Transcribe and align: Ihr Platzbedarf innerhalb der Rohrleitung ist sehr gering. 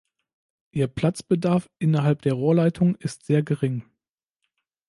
Ihr 0.71 0.87
Platzbedarf 0.87 1.69
innerhalb 1.77 2.23
der 2.23 2.33
Rohrleitung 2.33 2.95
ist 2.95 3.27
sehr 3.27 3.43
gering. 3.43 3.83